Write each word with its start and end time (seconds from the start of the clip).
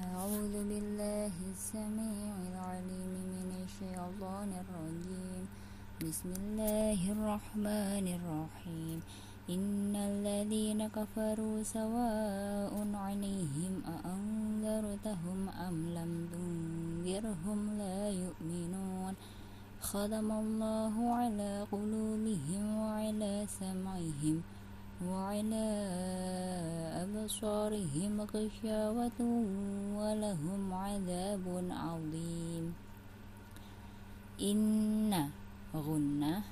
أعوذ 0.00 0.54
بالله 0.64 1.34
السميع 1.52 2.32
العليم 2.52 3.14
من 3.36 3.48
الشيطان 3.64 4.50
الرجيم. 4.64 5.44
بسم 6.00 6.30
الله 6.40 7.00
الرحمن 7.12 8.06
الرحيم. 8.08 8.98
إن 9.50 9.92
الذين 9.92 10.88
كفروا 10.88 11.56
سواء 11.62 12.72
عليهم 12.94 13.72
أأنذرتهم 13.84 15.38
أم 15.68 15.76
لم 15.92 16.12
تنذرهم 16.32 17.60
لا 17.76 18.08
يؤمنون. 18.08 19.14
ختم 19.80 20.28
الله 20.32 20.94
على 21.14 21.52
قلوبهم 21.72 22.64
وعلى 22.80 23.34
سمعهم 23.60 24.36
وعلى 25.08 25.68
أبصارهم 27.30 28.26
غشاوة 28.34 29.18
ولهم 29.94 30.62
عذاب 30.74 31.46
عظيم. 31.70 32.74
إن 34.42 35.30
غنة 35.70 36.42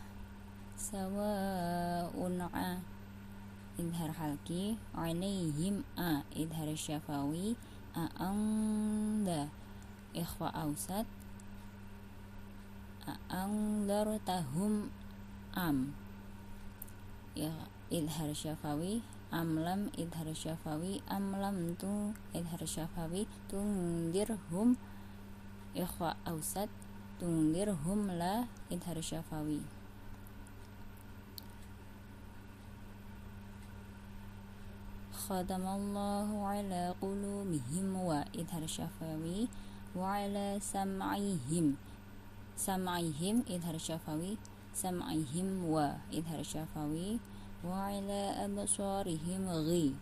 سواء 0.79 2.15
إظهار 3.81 4.11
حلقي 4.13 4.67
عليهم 4.95 5.75
أ 5.99 6.23
إظهار 6.39 6.69
الشفوي 6.71 7.57
أأنذ 7.99 9.29
إخفاء 10.15 10.55
أوسط 10.63 11.07
أأنذرتهم 13.35 14.73
أم. 15.59 15.91
idhar 17.89 18.31
syafawi 18.37 19.01
amlam 19.29 19.93
idhar 19.93 20.29
syafawi 20.33 21.05
amlam 21.05 21.77
tu 21.77 22.17
idhar 22.33 22.65
syafawi 22.65 23.29
tungdirhum 23.53 24.81
ikhfa 25.77 26.17
ausat 26.25 26.73
tungdirhum 27.21 28.09
la 28.17 28.49
idhar 28.73 28.97
syafawi. 29.03 29.61
Khadamallahu 35.13 36.41
ala 36.41 36.97
qulubihim 36.97 37.93
wa 37.93 38.25
idhar 38.33 38.65
syafawi 38.65 39.53
wa 39.93 40.25
ala 40.25 40.57
sam'ihim. 40.57 41.77
Sam'ihim 42.57 43.45
idhar 43.45 43.77
syafawi 43.77 44.41
sam'ihim 44.73 45.69
wa 45.69 46.01
idhar 46.09 46.41
syafawi 46.41 47.21
وعلى 47.65 48.23
أبصارهم 48.45 49.49
غي. 49.49 49.95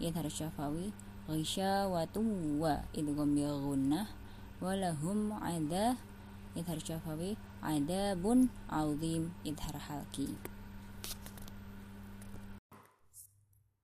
يظهر 0.00 0.24
الشفوي 0.24 0.92
غشاوة 1.28 2.16
وإدغام 2.62 3.34
بغنة 3.34 4.06
ولهم 4.62 5.32
عذاب 5.32 5.96
يظهر 6.56 6.76
الشفوي 6.76 7.36
عذاب 7.62 8.48
عظيم. 8.70 9.32
يظهر 9.44 9.78
حلقي 9.78 10.28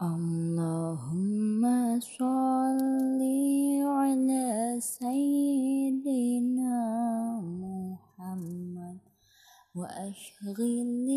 اللهم 0.03 1.63
صل 2.01 3.21
على 3.81 4.77
سيدنا 4.81 5.16
وأشغل 9.77 11.09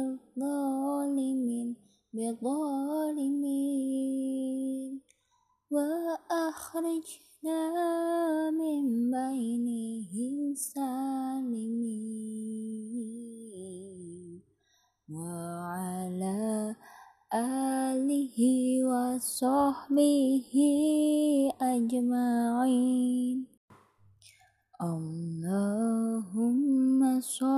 الظالمين 0.00 1.76
بظالمين 2.12 3.60
وأخرجنا 5.70 7.60
من 8.50 9.10
بينهم 9.10 10.54
سالمين 10.54 11.98
وعلى 15.12 16.76
آله 17.34 18.38
وصحبه 18.88 20.54
أجمعين. 21.60 23.38
اللهم 24.80 25.80
صل 27.20 27.57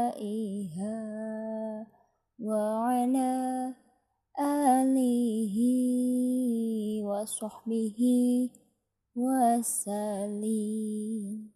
وصحبه 7.21 8.49
وسلم. 9.15 10.41